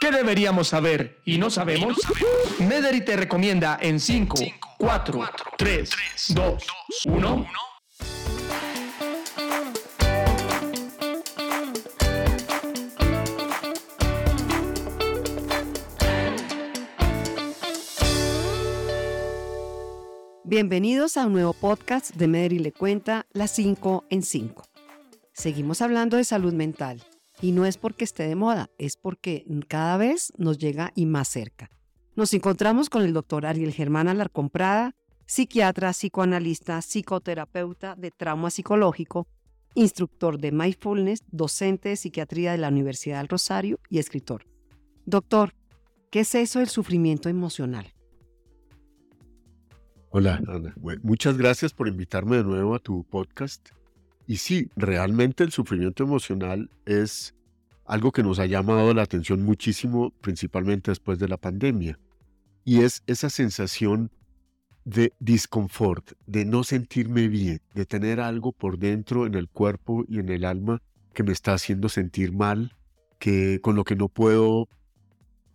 ¿Qué 0.00 0.10
deberíamos 0.10 0.68
saber 0.68 1.20
y 1.26 1.36
no 1.36 1.50
sabemos? 1.50 1.98
Mederi 2.58 3.04
te 3.04 3.18
recomienda 3.18 3.78
en 3.82 4.00
5, 4.00 4.34
4, 4.78 5.20
3, 5.58 5.90
2, 6.30 6.66
1. 7.04 7.46
Bienvenidos 20.44 21.18
a 21.18 21.26
un 21.26 21.34
nuevo 21.34 21.52
podcast 21.52 22.14
de 22.14 22.26
Mederi 22.26 22.58
le 22.58 22.72
cuenta 22.72 23.26
las 23.34 23.50
5 23.50 24.06
en 24.08 24.22
5. 24.22 24.62
Seguimos 25.34 25.82
hablando 25.82 26.16
de 26.16 26.24
salud 26.24 26.54
mental 26.54 27.04
y 27.42 27.52
no 27.52 27.64
es 27.64 27.78
porque 27.78 28.04
esté 28.04 28.24
de 28.24 28.34
moda, 28.34 28.70
es 28.78 28.96
porque 28.96 29.44
cada 29.68 29.96
vez 29.96 30.32
nos 30.36 30.58
llega 30.58 30.92
y 30.94 31.06
más 31.06 31.28
cerca. 31.28 31.70
Nos 32.16 32.34
encontramos 32.34 32.90
con 32.90 33.02
el 33.02 33.12
doctor 33.12 33.46
Ariel 33.46 33.72
Germán 33.72 34.08
Alarcón 34.08 34.50
Prada, 34.50 34.94
psiquiatra, 35.26 35.92
psicoanalista, 35.92 36.82
psicoterapeuta 36.82 37.94
de 37.96 38.10
trauma 38.10 38.50
psicológico, 38.50 39.26
instructor 39.74 40.38
de 40.38 40.52
mindfulness, 40.52 41.22
docente 41.30 41.90
de 41.90 41.96
psiquiatría 41.96 42.52
de 42.52 42.58
la 42.58 42.68
Universidad 42.68 43.18
del 43.18 43.28
Rosario 43.28 43.78
y 43.88 43.98
escritor. 43.98 44.44
Doctor, 45.06 45.54
¿qué 46.10 46.20
es 46.20 46.34
eso 46.34 46.58
del 46.58 46.68
sufrimiento 46.68 47.28
emocional? 47.28 47.94
Hola, 50.10 50.42
Ana. 50.48 50.74
muchas 51.02 51.38
gracias 51.38 51.72
por 51.72 51.86
invitarme 51.86 52.38
de 52.38 52.44
nuevo 52.44 52.74
a 52.74 52.80
tu 52.80 53.04
podcast. 53.04 53.70
Y 54.30 54.36
sí, 54.36 54.70
realmente 54.76 55.42
el 55.42 55.50
sufrimiento 55.50 56.04
emocional 56.04 56.70
es 56.86 57.34
algo 57.84 58.12
que 58.12 58.22
nos 58.22 58.38
ha 58.38 58.46
llamado 58.46 58.94
la 58.94 59.02
atención 59.02 59.42
muchísimo, 59.42 60.12
principalmente 60.20 60.92
después 60.92 61.18
de 61.18 61.26
la 61.26 61.36
pandemia. 61.36 61.98
Y 62.64 62.82
es 62.82 63.02
esa 63.08 63.28
sensación 63.28 64.12
de 64.84 65.12
disconfort, 65.18 66.12
de 66.26 66.44
no 66.44 66.62
sentirme 66.62 67.26
bien, 67.26 67.60
de 67.74 67.86
tener 67.86 68.20
algo 68.20 68.52
por 68.52 68.78
dentro 68.78 69.26
en 69.26 69.34
el 69.34 69.48
cuerpo 69.48 70.04
y 70.06 70.20
en 70.20 70.28
el 70.28 70.44
alma 70.44 70.80
que 71.12 71.24
me 71.24 71.32
está 71.32 71.54
haciendo 71.54 71.88
sentir 71.88 72.32
mal, 72.32 72.76
que 73.18 73.60
con 73.60 73.74
lo 73.74 73.82
que 73.82 73.96
no 73.96 74.08
puedo 74.08 74.68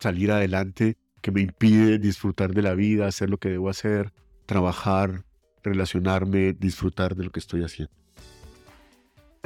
salir 0.00 0.30
adelante, 0.30 0.98
que 1.22 1.30
me 1.30 1.40
impide 1.40 1.98
disfrutar 1.98 2.52
de 2.52 2.60
la 2.60 2.74
vida, 2.74 3.06
hacer 3.06 3.30
lo 3.30 3.38
que 3.38 3.48
debo 3.48 3.70
hacer, 3.70 4.12
trabajar, 4.44 5.24
relacionarme, 5.62 6.52
disfrutar 6.52 7.16
de 7.16 7.24
lo 7.24 7.30
que 7.30 7.40
estoy 7.40 7.64
haciendo. 7.64 8.05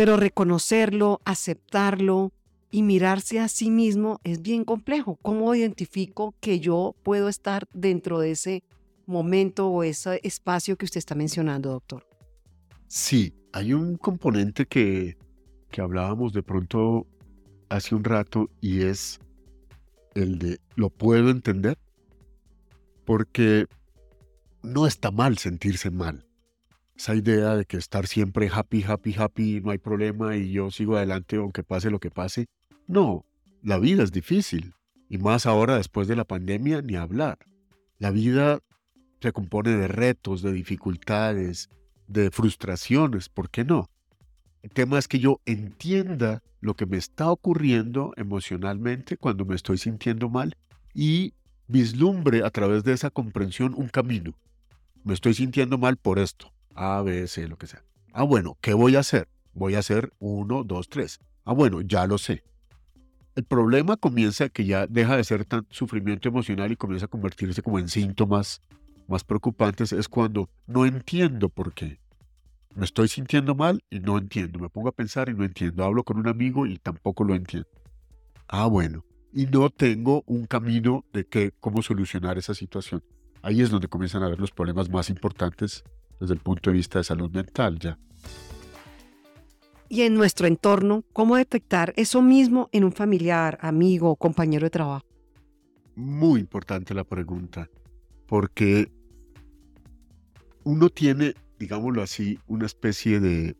Pero 0.00 0.16
reconocerlo, 0.16 1.20
aceptarlo 1.26 2.32
y 2.70 2.82
mirarse 2.82 3.38
a 3.38 3.48
sí 3.48 3.70
mismo 3.70 4.18
es 4.24 4.40
bien 4.40 4.64
complejo. 4.64 5.18
¿Cómo 5.20 5.54
identifico 5.54 6.34
que 6.40 6.58
yo 6.58 6.96
puedo 7.02 7.28
estar 7.28 7.68
dentro 7.74 8.18
de 8.18 8.30
ese 8.30 8.64
momento 9.04 9.68
o 9.68 9.82
ese 9.82 10.18
espacio 10.22 10.78
que 10.78 10.86
usted 10.86 10.96
está 10.96 11.14
mencionando, 11.14 11.68
doctor? 11.68 12.06
Sí, 12.88 13.34
hay 13.52 13.74
un 13.74 13.98
componente 13.98 14.64
que, 14.64 15.18
que 15.70 15.82
hablábamos 15.82 16.32
de 16.32 16.42
pronto 16.42 17.06
hace 17.68 17.94
un 17.94 18.02
rato 18.02 18.48
y 18.62 18.84
es 18.84 19.20
el 20.14 20.38
de 20.38 20.60
lo 20.76 20.88
puedo 20.88 21.28
entender 21.28 21.76
porque 23.04 23.66
no 24.62 24.86
está 24.86 25.10
mal 25.10 25.36
sentirse 25.36 25.90
mal. 25.90 26.24
Esa 27.00 27.14
idea 27.14 27.56
de 27.56 27.64
que 27.64 27.78
estar 27.78 28.06
siempre 28.06 28.50
happy, 28.52 28.84
happy, 28.86 29.14
happy, 29.16 29.62
no 29.62 29.70
hay 29.70 29.78
problema 29.78 30.36
y 30.36 30.52
yo 30.52 30.70
sigo 30.70 30.98
adelante 30.98 31.36
aunque 31.36 31.62
pase 31.62 31.88
lo 31.88 31.98
que 31.98 32.10
pase. 32.10 32.44
No, 32.86 33.24
la 33.62 33.78
vida 33.78 34.02
es 34.02 34.12
difícil. 34.12 34.74
Y 35.08 35.16
más 35.16 35.46
ahora 35.46 35.76
después 35.76 36.08
de 36.08 36.16
la 36.16 36.26
pandemia, 36.26 36.82
ni 36.82 36.96
hablar. 36.96 37.38
La 37.96 38.10
vida 38.10 38.58
se 39.18 39.32
compone 39.32 39.70
de 39.70 39.88
retos, 39.88 40.42
de 40.42 40.52
dificultades, 40.52 41.70
de 42.06 42.30
frustraciones, 42.30 43.30
¿por 43.30 43.48
qué 43.48 43.64
no? 43.64 43.88
El 44.60 44.68
tema 44.68 44.98
es 44.98 45.08
que 45.08 45.20
yo 45.20 45.40
entienda 45.46 46.42
lo 46.60 46.74
que 46.74 46.84
me 46.84 46.98
está 46.98 47.30
ocurriendo 47.30 48.12
emocionalmente 48.18 49.16
cuando 49.16 49.46
me 49.46 49.54
estoy 49.54 49.78
sintiendo 49.78 50.28
mal 50.28 50.54
y 50.92 51.32
vislumbre 51.66 52.44
a 52.44 52.50
través 52.50 52.84
de 52.84 52.92
esa 52.92 53.08
comprensión 53.08 53.72
un 53.74 53.88
camino, 53.88 54.34
me 55.02 55.14
estoy 55.14 55.32
sintiendo 55.32 55.78
mal 55.78 55.96
por 55.96 56.18
esto. 56.18 56.52
A, 56.80 57.02
B, 57.02 57.26
C, 57.28 57.46
lo 57.46 57.58
que 57.58 57.66
sea. 57.66 57.84
Ah, 58.14 58.22
bueno, 58.22 58.56
¿qué 58.62 58.72
voy 58.72 58.96
a 58.96 59.00
hacer? 59.00 59.28
Voy 59.52 59.74
a 59.74 59.80
hacer 59.80 60.14
uno, 60.18 60.64
dos, 60.64 60.88
tres. 60.88 61.20
Ah, 61.44 61.52
bueno, 61.52 61.82
ya 61.82 62.06
lo 62.06 62.16
sé. 62.16 62.42
El 63.36 63.44
problema 63.44 63.98
comienza 63.98 64.48
que 64.48 64.64
ya 64.64 64.86
deja 64.86 65.14
de 65.18 65.24
ser 65.24 65.44
tan 65.44 65.66
sufrimiento 65.68 66.30
emocional 66.30 66.72
y 66.72 66.76
comienza 66.76 67.04
a 67.04 67.10
convertirse 67.10 67.60
como 67.60 67.78
en 67.78 67.88
síntomas 67.88 68.62
más 69.08 69.24
preocupantes. 69.24 69.92
Es 69.92 70.08
cuando 70.08 70.48
no 70.66 70.86
entiendo 70.86 71.50
por 71.50 71.74
qué. 71.74 72.00
Me 72.74 72.86
estoy 72.86 73.08
sintiendo 73.08 73.54
mal 73.54 73.84
y 73.90 74.00
no 74.00 74.16
entiendo. 74.16 74.58
Me 74.58 74.70
pongo 74.70 74.88
a 74.88 74.92
pensar 74.92 75.28
y 75.28 75.34
no 75.34 75.44
entiendo. 75.44 75.84
Hablo 75.84 76.02
con 76.02 76.16
un 76.16 76.28
amigo 76.28 76.64
y 76.64 76.78
tampoco 76.78 77.24
lo 77.24 77.34
entiendo. 77.34 77.68
Ah, 78.48 78.66
bueno. 78.66 79.04
Y 79.34 79.44
no 79.44 79.68
tengo 79.68 80.22
un 80.24 80.46
camino 80.46 81.04
de 81.12 81.26
qué, 81.26 81.52
cómo 81.60 81.82
solucionar 81.82 82.38
esa 82.38 82.54
situación. 82.54 83.04
Ahí 83.42 83.60
es 83.60 83.68
donde 83.68 83.88
comienzan 83.88 84.22
a 84.22 84.30
ver 84.30 84.40
los 84.40 84.50
problemas 84.50 84.88
más 84.88 85.10
importantes 85.10 85.84
desde 86.20 86.34
el 86.34 86.40
punto 86.40 86.70
de 86.70 86.76
vista 86.76 86.98
de 86.98 87.04
salud 87.04 87.30
mental 87.30 87.78
ya. 87.78 87.98
Y 89.88 90.02
en 90.02 90.14
nuestro 90.14 90.46
entorno, 90.46 91.02
¿cómo 91.12 91.36
detectar 91.36 91.92
eso 91.96 92.22
mismo 92.22 92.68
en 92.70 92.84
un 92.84 92.92
familiar, 92.92 93.58
amigo, 93.60 94.14
compañero 94.14 94.64
de 94.66 94.70
trabajo? 94.70 95.04
Muy 95.96 96.38
importante 96.38 96.94
la 96.94 97.02
pregunta, 97.02 97.68
porque 98.26 98.92
uno 100.62 100.90
tiene, 100.90 101.34
digámoslo 101.58 102.02
así, 102.02 102.38
una 102.46 102.66
especie 102.66 103.18
de 103.18 103.56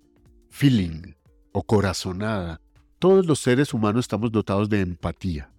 feeling 0.50 1.14
o 1.50 1.64
corazonada. 1.64 2.60
Todos 3.00 3.26
los 3.26 3.40
seres 3.40 3.74
humanos 3.74 4.04
estamos 4.04 4.30
dotados 4.30 4.68
de 4.68 4.82
empatía. 4.82 5.50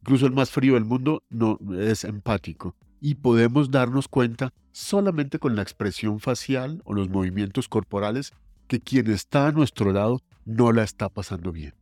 Incluso 0.00 0.26
el 0.26 0.32
más 0.32 0.50
frío 0.50 0.74
del 0.74 0.84
mundo 0.84 1.22
no 1.30 1.58
es 1.78 2.02
empático 2.02 2.74
y 3.00 3.16
podemos 3.16 3.70
darnos 3.70 4.08
cuenta 4.08 4.52
solamente 4.76 5.38
con 5.38 5.56
la 5.56 5.62
expresión 5.62 6.20
facial 6.20 6.82
o 6.84 6.92
los 6.92 7.08
movimientos 7.08 7.66
corporales 7.66 8.34
que 8.68 8.78
quien 8.78 9.10
está 9.10 9.46
a 9.46 9.52
nuestro 9.52 9.90
lado 9.90 10.20
no 10.44 10.70
la 10.70 10.82
está 10.82 11.08
pasando 11.08 11.50
bien. 11.50 11.72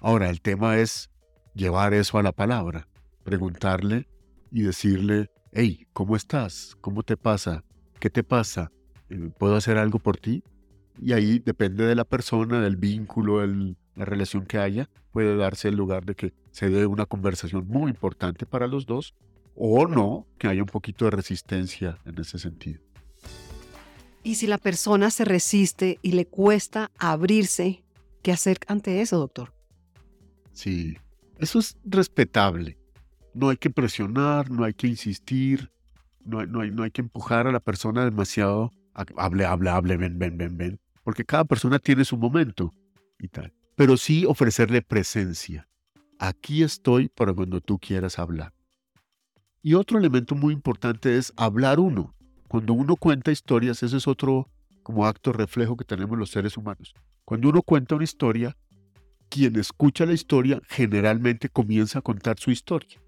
Ahora, 0.00 0.30
el 0.30 0.40
tema 0.40 0.78
es 0.78 1.10
llevar 1.54 1.92
eso 1.92 2.16
a 2.16 2.22
la 2.22 2.32
palabra, 2.32 2.88
preguntarle 3.24 4.08
y 4.50 4.62
decirle, 4.62 5.30
hey, 5.52 5.86
¿cómo 5.92 6.16
estás? 6.16 6.78
¿Cómo 6.80 7.02
te 7.02 7.18
pasa? 7.18 7.62
¿Qué 7.98 8.08
te 8.08 8.24
pasa? 8.24 8.72
Eh, 9.10 9.28
¿Puedo 9.38 9.56
hacer 9.56 9.76
algo 9.76 9.98
por 9.98 10.16
ti? 10.16 10.42
Y 10.98 11.12
ahí 11.12 11.40
depende 11.40 11.84
de 11.84 11.94
la 11.94 12.06
persona, 12.06 12.62
del 12.62 12.78
vínculo, 12.78 13.46
la 13.46 14.04
relación 14.06 14.46
que 14.46 14.56
haya, 14.56 14.88
puede 15.12 15.36
darse 15.36 15.68
el 15.68 15.76
lugar 15.76 16.06
de 16.06 16.14
que 16.14 16.32
se 16.52 16.70
dé 16.70 16.86
una 16.86 17.04
conversación 17.04 17.68
muy 17.68 17.90
importante 17.90 18.46
para 18.46 18.66
los 18.66 18.86
dos 18.86 19.14
o 19.62 19.86
no, 19.86 20.26
que 20.38 20.48
haya 20.48 20.62
un 20.62 20.68
poquito 20.68 21.04
de 21.04 21.10
resistencia 21.10 21.98
en 22.06 22.18
ese 22.18 22.38
sentido. 22.38 22.80
Y 24.22 24.36
si 24.36 24.46
la 24.46 24.56
persona 24.56 25.10
se 25.10 25.26
resiste 25.26 25.98
y 26.00 26.12
le 26.12 26.26
cuesta 26.26 26.90
abrirse, 26.98 27.84
¿qué 28.22 28.32
hacer 28.32 28.58
ante 28.68 29.02
eso, 29.02 29.18
doctor? 29.18 29.52
Sí, 30.54 30.96
eso 31.38 31.58
es 31.58 31.76
respetable. 31.84 32.78
No 33.34 33.50
hay 33.50 33.58
que 33.58 33.68
presionar, 33.68 34.50
no 34.50 34.64
hay 34.64 34.72
que 34.72 34.86
insistir, 34.86 35.70
no 36.24 36.40
hay, 36.40 36.46
no 36.46 36.60
hay, 36.60 36.70
no 36.70 36.82
hay 36.82 36.90
que 36.90 37.02
empujar 37.02 37.46
a 37.46 37.52
la 37.52 37.60
persona 37.60 38.04
demasiado. 38.04 38.70
hable, 38.94 39.44
hable, 39.44 39.68
hable, 39.68 39.96
ven, 39.98 40.18
ven, 40.18 40.38
ven, 40.38 40.56
ven. 40.56 40.80
Porque 41.04 41.26
cada 41.26 41.44
persona 41.44 41.78
tiene 41.78 42.06
su 42.06 42.16
momento 42.16 42.72
y 43.18 43.28
tal. 43.28 43.52
Pero 43.76 43.98
sí 43.98 44.24
ofrecerle 44.24 44.80
presencia. 44.80 45.68
Aquí 46.18 46.62
estoy 46.62 47.08
para 47.10 47.34
cuando 47.34 47.60
tú 47.60 47.78
quieras 47.78 48.18
hablar. 48.18 48.54
Y 49.62 49.74
otro 49.74 49.98
elemento 49.98 50.34
muy 50.34 50.54
importante 50.54 51.18
es 51.18 51.34
hablar 51.36 51.80
uno. 51.80 52.14
Cuando 52.48 52.72
uno 52.72 52.96
cuenta 52.96 53.30
historias, 53.30 53.82
ese 53.82 53.98
es 53.98 54.08
otro 54.08 54.48
como 54.82 55.06
acto 55.06 55.32
reflejo 55.32 55.76
que 55.76 55.84
tenemos 55.84 56.18
los 56.18 56.30
seres 56.30 56.56
humanos. 56.56 56.94
Cuando 57.26 57.50
uno 57.50 57.60
cuenta 57.60 57.94
una 57.94 58.04
historia, 58.04 58.56
quien 59.28 59.56
escucha 59.56 60.06
la 60.06 60.14
historia 60.14 60.62
generalmente 60.66 61.50
comienza 61.50 61.98
a 61.98 62.02
contar 62.02 62.38
su 62.38 62.50
historia. 62.50 62.98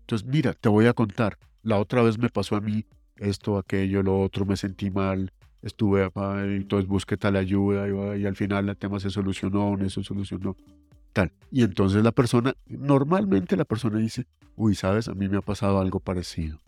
Entonces, 0.00 0.26
mira, 0.28 0.54
te 0.54 0.68
voy 0.68 0.86
a 0.86 0.92
contar. 0.92 1.38
La 1.62 1.78
otra 1.78 2.02
vez 2.02 2.18
me 2.18 2.28
pasó 2.28 2.54
a 2.54 2.60
mí 2.60 2.86
esto, 3.16 3.58
aquello, 3.58 4.02
lo 4.04 4.22
otro, 4.22 4.46
me 4.46 4.56
sentí 4.56 4.90
mal, 4.90 5.32
estuve, 5.60 6.08
entonces 6.54 6.88
busqué 6.88 7.16
tal 7.16 7.34
ayuda 7.34 7.88
y, 7.88 8.22
y 8.22 8.26
al 8.26 8.36
final 8.36 8.68
el 8.68 8.76
tema 8.76 9.00
se 9.00 9.10
solucionó, 9.10 9.76
no 9.76 9.90
se 9.90 10.04
solucionó. 10.04 10.56
Y 11.50 11.62
entonces 11.62 12.02
la 12.02 12.12
persona, 12.12 12.54
normalmente 12.66 13.56
la 13.56 13.64
persona 13.64 13.98
dice, 13.98 14.26
uy, 14.56 14.74
sabes, 14.74 15.08
a 15.08 15.14
mí 15.14 15.28
me 15.28 15.38
ha 15.38 15.42
pasado 15.42 15.80
algo 15.80 16.00
parecido. 16.00 16.60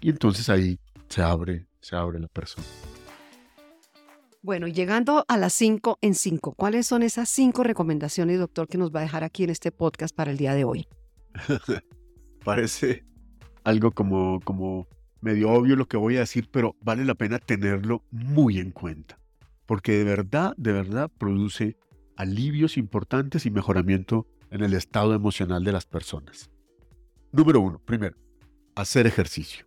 Y 0.00 0.10
entonces 0.10 0.48
ahí 0.48 0.78
se 1.08 1.22
abre, 1.22 1.66
se 1.80 1.96
abre 1.96 2.18
la 2.18 2.28
persona. 2.28 2.66
Bueno, 4.42 4.66
llegando 4.68 5.26
a 5.28 5.36
las 5.36 5.52
5 5.52 5.98
en 6.00 6.14
5, 6.14 6.54
¿cuáles 6.54 6.86
son 6.86 7.02
esas 7.02 7.28
cinco 7.28 7.62
recomendaciones, 7.62 8.38
doctor, 8.38 8.68
que 8.68 8.78
nos 8.78 8.90
va 8.90 9.00
a 9.00 9.02
dejar 9.02 9.22
aquí 9.22 9.44
en 9.44 9.50
este 9.50 9.70
podcast 9.70 10.16
para 10.16 10.30
el 10.30 10.38
día 10.38 10.54
de 10.54 10.64
hoy? 10.64 10.88
Parece 12.44 13.04
algo 13.64 13.90
como, 13.90 14.40
como 14.40 14.88
medio 15.20 15.50
obvio 15.50 15.76
lo 15.76 15.86
que 15.86 15.98
voy 15.98 16.16
a 16.16 16.20
decir, 16.20 16.48
pero 16.50 16.74
vale 16.80 17.04
la 17.04 17.14
pena 17.14 17.38
tenerlo 17.38 18.02
muy 18.10 18.58
en 18.58 18.70
cuenta, 18.70 19.18
porque 19.66 19.92
de 19.92 20.04
verdad, 20.04 20.54
de 20.56 20.72
verdad 20.72 21.10
produce 21.18 21.76
alivios 22.20 22.76
importantes 22.76 23.46
y 23.46 23.50
mejoramiento 23.50 24.26
en 24.50 24.62
el 24.62 24.74
estado 24.74 25.14
emocional 25.14 25.64
de 25.64 25.72
las 25.72 25.86
personas. 25.86 26.50
Número 27.32 27.60
uno, 27.60 27.78
primero, 27.78 28.14
hacer 28.74 29.06
ejercicio. 29.06 29.64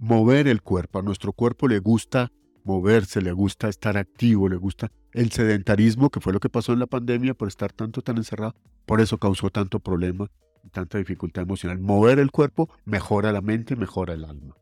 Mover 0.00 0.48
el 0.48 0.60
cuerpo. 0.60 0.98
A 0.98 1.02
nuestro 1.02 1.32
cuerpo 1.32 1.68
le 1.68 1.78
gusta 1.78 2.32
moverse, 2.64 3.22
le 3.22 3.30
gusta 3.30 3.68
estar 3.68 3.96
activo, 3.96 4.48
le 4.48 4.56
gusta 4.56 4.90
el 5.12 5.30
sedentarismo, 5.30 6.10
que 6.10 6.18
fue 6.18 6.32
lo 6.32 6.40
que 6.40 6.48
pasó 6.48 6.72
en 6.72 6.80
la 6.80 6.88
pandemia 6.88 7.34
por 7.34 7.46
estar 7.46 7.72
tanto 7.72 8.02
tan 8.02 8.16
encerrado. 8.16 8.56
Por 8.86 9.00
eso 9.00 9.18
causó 9.18 9.50
tanto 9.50 9.78
problema 9.78 10.28
y 10.64 10.70
tanta 10.70 10.98
dificultad 10.98 11.44
emocional. 11.44 11.78
Mover 11.78 12.18
el 12.18 12.32
cuerpo 12.32 12.70
mejora 12.84 13.30
la 13.30 13.40
mente, 13.40 13.76
mejora 13.76 14.14
el 14.14 14.24
alma. 14.24 14.56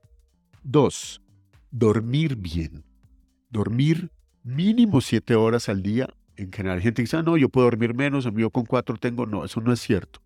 Dos, 0.62 1.22
dormir 1.70 2.36
bien. 2.36 2.84
Dormir 3.48 4.10
mínimo 4.42 5.00
siete 5.00 5.34
horas 5.34 5.70
al 5.70 5.82
día. 5.82 6.12
En 6.42 6.52
general, 6.52 6.80
gente 6.80 6.96
que 6.96 7.02
dice, 7.04 7.16
ah, 7.16 7.22
no, 7.22 7.36
yo 7.36 7.48
puedo 7.48 7.66
dormir 7.66 7.94
menos, 7.94 8.28
yo 8.36 8.50
con 8.50 8.66
cuatro 8.66 8.96
tengo. 8.96 9.26
No, 9.26 9.44
eso 9.44 9.60
no 9.60 9.72
es 9.72 9.80
cierto. 9.80 10.20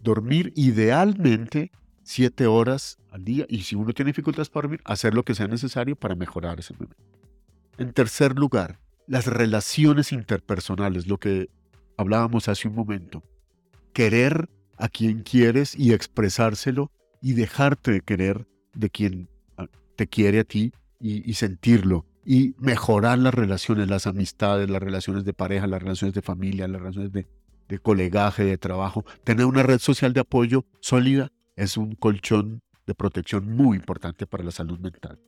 Dormir 0.00 0.52
idealmente 0.56 1.70
siete 2.02 2.48
horas 2.48 2.98
al 3.12 3.24
día 3.24 3.46
y 3.48 3.62
si 3.62 3.76
uno 3.76 3.92
tiene 3.92 4.08
dificultades 4.08 4.50
para 4.50 4.64
dormir, 4.64 4.80
hacer 4.84 5.14
lo 5.14 5.22
que 5.22 5.36
sea 5.36 5.46
necesario 5.46 5.94
para 5.94 6.16
mejorar 6.16 6.58
ese 6.58 6.74
momento. 6.74 6.96
En 7.78 7.92
tercer 7.92 8.36
lugar, 8.36 8.80
las 9.06 9.26
relaciones 9.26 10.12
interpersonales, 10.12 11.06
lo 11.06 11.18
que 11.18 11.48
hablábamos 11.96 12.48
hace 12.48 12.66
un 12.66 12.74
momento. 12.74 13.22
Querer 13.92 14.48
a 14.78 14.88
quien 14.88 15.22
quieres 15.22 15.78
y 15.78 15.92
expresárselo 15.92 16.90
y 17.20 17.34
dejarte 17.34 17.92
de 17.92 18.00
querer 18.00 18.48
de 18.74 18.90
quien 18.90 19.28
ah, 19.56 19.66
te 19.94 20.08
quiere 20.08 20.40
a 20.40 20.44
ti 20.44 20.72
y, 20.98 21.34
sentirlo 21.34 22.04
y 22.24 22.54
mejorar 22.58 23.18
las 23.18 23.34
relaciones, 23.34 23.88
las 23.88 24.06
amistades, 24.06 24.70
las 24.70 24.82
relaciones 24.82 25.24
de 25.24 25.32
pareja, 25.32 25.66
las 25.66 25.82
relaciones 25.82 26.14
de 26.14 26.22
familia, 26.22 26.68
las 26.68 26.80
relaciones 26.80 27.12
de, 27.12 27.26
colegaje, 27.80 28.44
de 28.44 28.58
trabajo. 28.58 29.04
Tener 29.24 29.46
una 29.46 29.62
red 29.62 29.78
social 29.78 30.12
de 30.12 30.20
apoyo 30.20 30.64
sólida 30.80 31.32
es 31.56 31.76
un 31.76 31.94
colchón 31.94 32.62
de 32.86 32.94
protección 32.94 33.48
muy 33.48 33.76
importante 33.76 34.26
para 34.26 34.44
la 34.44 34.50
salud 34.50 34.78
mental. 34.78 35.18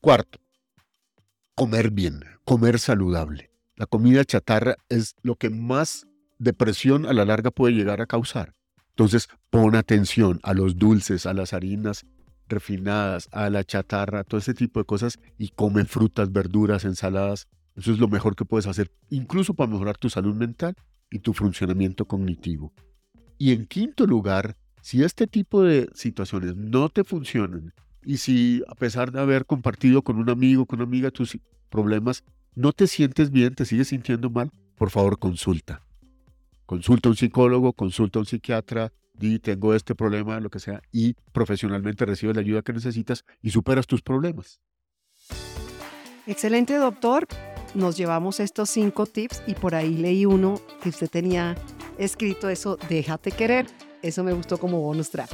Cuarto, 0.00 0.38
comer 1.54 1.90
bien, 1.90 2.24
comer 2.44 2.78
saludable. 2.78 3.50
La 3.76 3.86
comida 3.86 4.24
chatarra 4.24 4.76
es 4.88 5.16
lo 5.22 5.36
que 5.36 5.50
más 5.50 6.06
depresión 6.38 7.06
a 7.06 7.12
la 7.12 7.24
larga 7.24 7.50
puede 7.50 7.74
llegar 7.74 8.00
a 8.00 8.06
causar. 8.06 8.54
Entonces, 8.90 9.28
pon 9.50 9.76
atención 9.76 10.40
a 10.42 10.54
los 10.54 10.78
dulces, 10.78 11.26
a 11.26 11.34
las 11.34 11.52
harinas 11.52 12.06
refinadas, 12.48 13.28
a 13.32 13.50
la 13.50 13.64
chatarra, 13.64 14.24
todo 14.24 14.38
ese 14.38 14.54
tipo 14.54 14.80
de 14.80 14.86
cosas 14.86 15.18
y 15.38 15.48
come 15.48 15.84
frutas, 15.84 16.32
verduras, 16.32 16.84
ensaladas. 16.84 17.48
Eso 17.74 17.92
es 17.92 17.98
lo 17.98 18.08
mejor 18.08 18.36
que 18.36 18.44
puedes 18.44 18.66
hacer, 18.66 18.90
incluso 19.10 19.54
para 19.54 19.70
mejorar 19.70 19.98
tu 19.98 20.08
salud 20.08 20.34
mental 20.34 20.74
y 21.10 21.18
tu 21.18 21.32
funcionamiento 21.32 22.06
cognitivo. 22.06 22.72
Y 23.38 23.52
en 23.52 23.66
quinto 23.66 24.06
lugar, 24.06 24.56
si 24.80 25.02
este 25.02 25.26
tipo 25.26 25.62
de 25.62 25.90
situaciones 25.94 26.56
no 26.56 26.88
te 26.88 27.04
funcionan 27.04 27.74
y 28.04 28.18
si 28.18 28.62
a 28.68 28.74
pesar 28.74 29.12
de 29.12 29.20
haber 29.20 29.44
compartido 29.44 30.02
con 30.02 30.16
un 30.16 30.30
amigo, 30.30 30.64
con 30.64 30.80
una 30.80 30.88
amiga 30.88 31.10
tus 31.10 31.38
problemas, 31.68 32.24
no 32.54 32.72
te 32.72 32.86
sientes 32.86 33.30
bien, 33.30 33.54
te 33.54 33.66
sigues 33.66 33.88
sintiendo 33.88 34.30
mal, 34.30 34.50
por 34.76 34.90
favor 34.90 35.18
consulta. 35.18 35.82
Consulta 36.64 37.08
a 37.08 37.10
un 37.10 37.16
psicólogo, 37.16 37.72
consulta 37.72 38.18
a 38.18 38.22
un 38.22 38.26
psiquiatra, 38.26 38.92
di 39.18 39.38
tengo 39.38 39.74
este 39.74 39.94
problema, 39.94 40.40
lo 40.40 40.50
que 40.50 40.58
sea, 40.58 40.82
y 40.92 41.14
profesionalmente 41.32 42.04
recibes 42.04 42.36
la 42.36 42.42
ayuda 42.42 42.62
que 42.62 42.72
necesitas 42.72 43.24
y 43.42 43.50
superas 43.50 43.86
tus 43.86 44.02
problemas. 44.02 44.60
Excelente, 46.26 46.74
doctor. 46.74 47.26
Nos 47.74 47.96
llevamos 47.96 48.40
estos 48.40 48.70
cinco 48.70 49.06
tips 49.06 49.42
y 49.46 49.54
por 49.54 49.74
ahí 49.74 49.96
leí 49.96 50.24
uno 50.24 50.60
que 50.82 50.88
usted 50.88 51.08
tenía 51.08 51.54
escrito 51.98 52.48
eso, 52.48 52.78
déjate 52.88 53.30
querer. 53.30 53.66
Eso 54.02 54.24
me 54.24 54.32
gustó 54.32 54.58
como 54.58 54.80
bonus 54.80 55.10
track. 55.10 55.30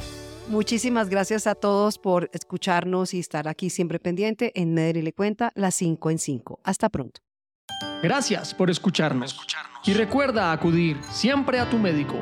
Muchísimas 0.49 1.09
gracias 1.09 1.47
a 1.47 1.55
todos 1.55 1.97
por 1.97 2.29
escucharnos 2.33 3.13
y 3.13 3.19
estar 3.19 3.47
aquí 3.47 3.69
siempre 3.69 3.99
pendiente 3.99 4.51
en 4.55 4.73
Medri 4.73 5.01
le 5.01 5.13
cuenta 5.13 5.51
las 5.55 5.75
5 5.75 6.11
en 6.11 6.19
5. 6.19 6.59
Hasta 6.63 6.89
pronto. 6.89 7.21
Gracias 8.01 8.53
por 8.53 8.69
escucharnos. 8.69 9.39
Y 9.85 9.93
recuerda 9.93 10.51
acudir 10.51 10.97
siempre 11.11 11.59
a 11.59 11.69
tu 11.69 11.77
médico. 11.77 12.17